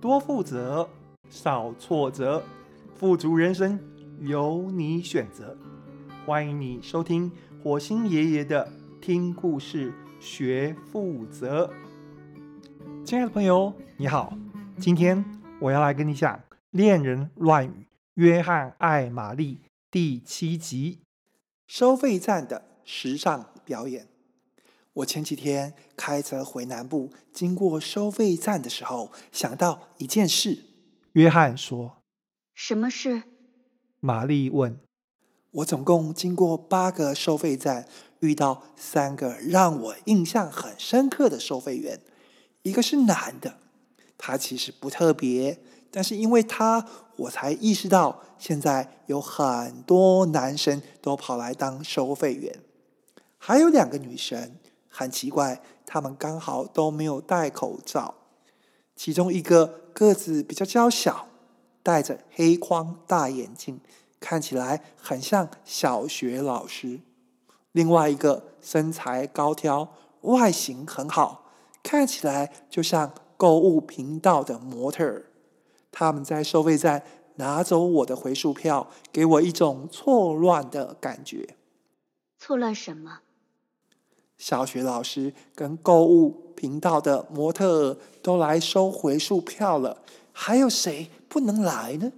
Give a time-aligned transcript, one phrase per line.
[0.00, 0.88] 多负责，
[1.28, 2.40] 少挫折，
[2.94, 3.80] 富足人生
[4.20, 5.56] 由你选择。
[6.24, 7.32] 欢迎你收听
[7.64, 11.68] 火星爷爷的听故事学负责。
[13.04, 14.38] 亲爱的朋友，你好，
[14.78, 15.24] 今天
[15.60, 16.32] 我要来跟你讲
[16.70, 17.70] 《恋人乱语》
[18.14, 19.58] 约翰爱玛丽
[19.90, 21.00] 第七集：
[21.66, 24.06] 收费站的时尚表演。
[24.94, 30.64] 我前几天开车回南部，经过收费站的时候，想到一件事。
[31.12, 31.98] 约翰说
[32.52, 33.22] ：“什么事？”
[34.00, 34.80] 玛丽问。
[35.52, 37.86] “我总共经过八个收费站，
[38.20, 42.00] 遇到三个让我印象很深刻的收费员。
[42.62, 43.58] 一个是男的，
[44.16, 45.60] 他其实不特别，
[45.92, 46.84] 但是因为他，
[47.16, 52.60] 我才意识到现在有很多男生都跑来当收费员。
[53.38, 54.56] 还有两个女生。”
[54.98, 58.16] 很奇怪，他们刚好都没有戴口罩。
[58.96, 61.28] 其中一个个子比较娇小，
[61.84, 63.80] 戴着黑框大眼镜，
[64.18, 66.98] 看起来很像小学老师。
[67.70, 71.44] 另外一个身材高挑，外形很好，
[71.80, 75.26] 看起来就像购物频道的模特儿。
[75.92, 77.04] 他们在收费站
[77.36, 81.54] 拿走我的回数票，给我一种错乱的感觉。
[82.36, 83.20] 错乱什么？
[84.38, 92.12] 小学老师跟购物频道的模特儿都来收回数票了，还有谁不能来呢？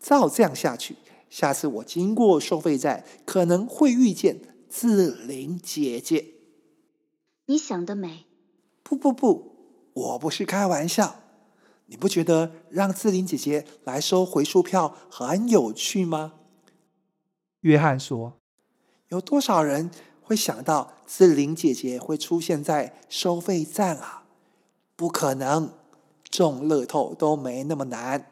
[0.00, 0.96] 照这样下去，
[1.30, 6.26] 下次我经过收费站，可能会遇见志玲姐姐。
[7.46, 8.24] 你想得美！
[8.82, 9.56] 不不不，
[9.92, 11.16] 我不是开玩笑。
[11.86, 16.34] 你不觉得让志玲姐姐来收回数票很有趣吗？
[17.60, 18.38] 约翰说
[19.08, 19.90] ：“有多少人？”
[20.22, 24.24] 会想到志玲姐姐会出现在收费站啊？
[24.96, 25.72] 不可能，
[26.30, 28.30] 中乐透都没那么难。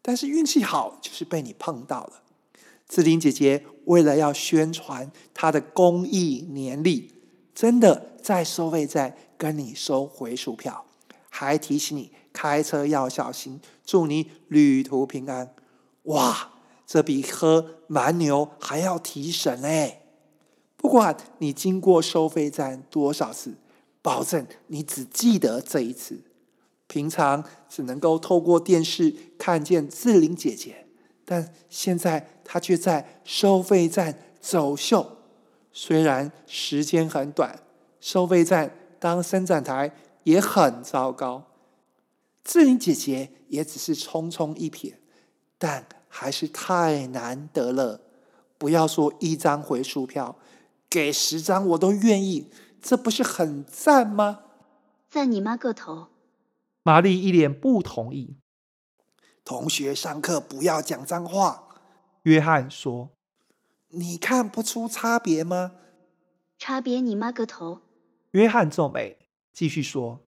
[0.00, 2.22] 但是运气好，就是被你碰到了。
[2.88, 7.12] 志玲姐姐为了要宣传她的公益年历，
[7.54, 10.84] 真的在收费站跟你收回数票，
[11.28, 15.54] 还提醒你开车要小心，祝你旅途平安。
[16.04, 16.52] 哇，
[16.86, 20.01] 这比喝蛮牛还要提神哎！
[20.82, 23.54] 不管你经过收费站多少次，
[24.02, 26.20] 保证你只记得这一次。
[26.88, 30.84] 平常只能够透过电视看见志玲姐姐，
[31.24, 35.18] 但现在她却在收费站走秀。
[35.72, 37.62] 虽然时间很短，
[38.00, 39.94] 收费站当伸展台
[40.24, 41.44] 也很糟糕。
[42.42, 44.94] 志玲姐姐也只是匆匆一瞥，
[45.56, 48.00] 但还是太难得了。
[48.58, 50.36] 不要说一张回数票。
[50.92, 52.50] 给十张我都愿意，
[52.82, 54.40] 这不是很赞吗？
[55.08, 56.08] 赞你妈个头！
[56.82, 58.36] 玛丽一脸不同意。
[59.42, 61.66] 同学上课不要讲脏话。
[62.24, 63.08] 约翰说
[63.88, 65.72] ：“你看不出差别吗？”
[66.58, 67.80] 差别你妈个头！
[68.32, 69.16] 约翰皱眉，
[69.50, 70.20] 继续说：“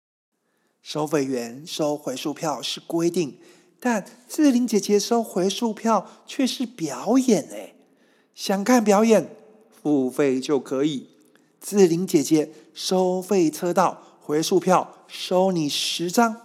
[0.82, 3.38] 收费员收回数票是规定，
[3.82, 7.76] 但志玲姐姐收回数票却是表演哎，
[8.34, 9.36] 想看表演？”
[9.84, 11.10] 付费就可以。
[11.60, 16.38] 志玲姐姐收费车道回数票收你十张，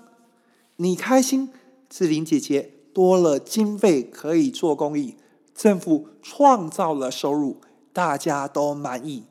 [0.76, 1.50] 你开心？
[1.88, 5.14] 志玲姐姐多了经费可以做公益，
[5.54, 7.60] 政府创造了收入，
[7.92, 9.24] 大家都满意。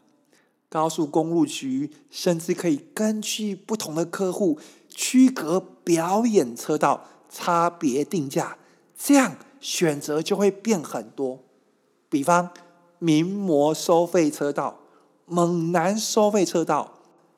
[0.69, 4.57] 高速公路局甚至可以根据不同的客户
[4.89, 8.57] 区隔表演车道，差别定价，
[8.97, 11.43] 这样选择就会变很多。
[12.09, 12.51] 比方。
[12.99, 14.79] 名模收费车道、
[15.25, 16.93] 猛男收费车道，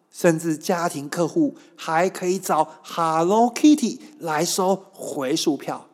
[0.10, 5.88] 甚至家庭客户还可以找 Hello Kitty 来收回数票，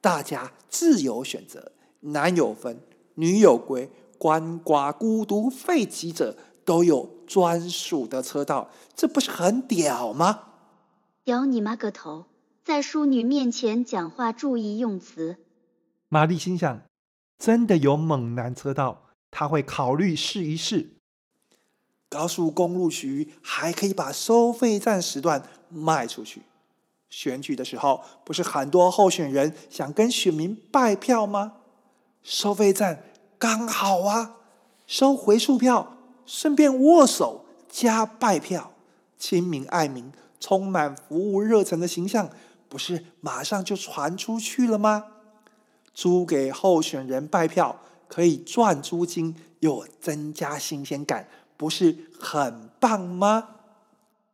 [0.00, 2.80] 大家自由选择，男有分，
[3.14, 10.40] 女有归，鳏寡孤独废疾者都有专属的车道，这不是很屌吗？
[11.24, 12.26] 屌你妈个头！
[12.64, 15.36] 在淑女面前讲话注意用词。
[16.08, 16.82] 玛丽心想：
[17.38, 19.02] 真的有猛男车道？
[19.32, 20.90] 他会考虑试一试。
[22.08, 26.42] 高速公路局还可以把收费站时段卖出去。
[27.08, 31.54] 选举的时候，不是很多候选人想跟选民拜票吗？
[32.22, 33.02] 收费站
[33.38, 34.36] 刚好啊，
[34.86, 35.96] 收回数票，
[36.26, 38.72] 顺便握手加拜票，
[39.18, 42.30] 亲民爱民、充满服务热忱的形象，
[42.68, 45.06] 不是马上就传出去了吗？
[45.94, 47.78] 租给候选人拜票。
[48.12, 51.26] 可以赚租金又增加新鲜感，
[51.56, 53.48] 不是很棒吗？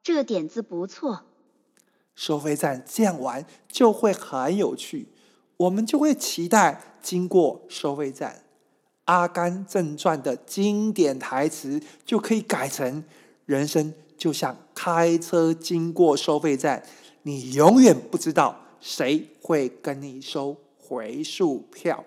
[0.03, 1.21] 这点子不错。
[2.17, 5.07] 收费站这样玩就会很有趣，
[5.59, 8.33] 我们就会期待经过收费站。
[9.05, 13.05] 《阿甘正传》的经典台词就可以改成
[13.47, 16.83] ：“人生就像开车经过收费站，
[17.23, 22.05] 你永远不知道谁会跟你收回数票。”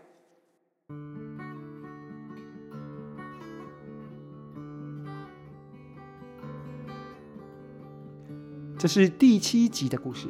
[8.82, 10.28] 这是第七集的故事。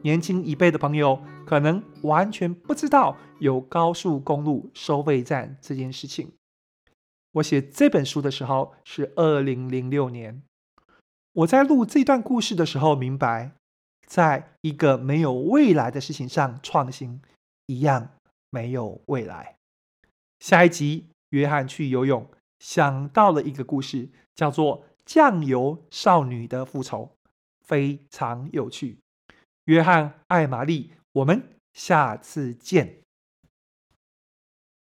[0.00, 6.32] 年轻一辈的朋友可能完全不知道有高速公路收费站这件事情。
[7.32, 10.40] 我写这本书的时候是二零零六年。
[11.34, 13.52] 我在录这段故事的时候，明白，
[14.06, 17.20] 在一个没有未来的事情上创新，
[17.66, 18.12] 一样
[18.48, 19.56] 没有未来。
[20.38, 22.26] 下一集，约翰去游泳，
[22.58, 27.10] 想到了一个故事，叫做《酱油少女的复仇》。
[27.70, 28.98] 非常有趣，
[29.66, 31.40] 约翰艾玛丽，我们
[31.72, 33.04] 下次见。